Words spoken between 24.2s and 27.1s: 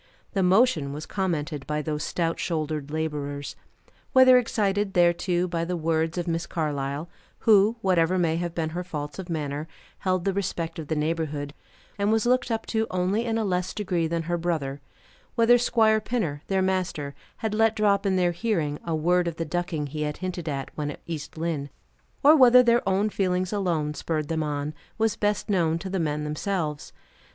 them on, was best known to the men themselves.